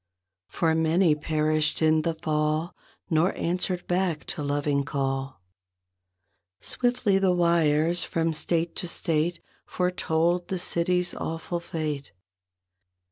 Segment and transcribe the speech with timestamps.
[0.47, 2.73] For many perished in the fall
[3.11, 5.43] Nor answered back to loving call.
[6.59, 9.35] Swiftly the wires from state to state
[9.65, 12.13] 1 5 Foretold the city's awful fate.